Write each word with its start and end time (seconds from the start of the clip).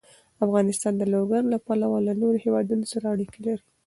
افغانستان 0.45 0.93
د 0.97 1.03
لوگر 1.13 1.41
له 1.53 1.57
پلوه 1.65 1.99
له 2.07 2.13
نورو 2.21 2.37
هېوادونو 2.45 2.85
سره 2.93 3.05
اړیکې 3.13 3.39
لري. 3.47 3.65